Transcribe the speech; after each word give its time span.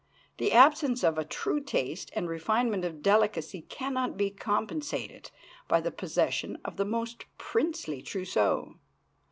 The 0.39 0.51
absence 0.51 1.03
of 1.03 1.19
a 1.19 1.23
true 1.23 1.59
taste 1.63 2.09
and 2.15 2.27
refinement 2.27 2.83
of 2.83 3.03
delicacy 3.03 3.61
can 3.69 3.93
not 3.93 4.17
be 4.17 4.31
compensated 4.31 5.29
by 5.67 5.79
the 5.79 5.91
possession 5.91 6.57
of 6.65 6.77
the 6.77 6.85
most 6.85 7.25
princely 7.37 8.01
trousseau. 8.01 8.79